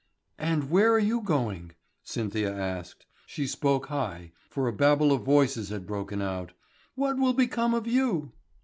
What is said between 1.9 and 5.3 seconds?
Cynthia asked. She spoke high, for a babel of